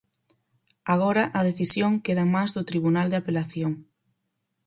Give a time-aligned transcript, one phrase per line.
[0.93, 3.73] Agora a decisión queda en mans do Tribunal de Apelación.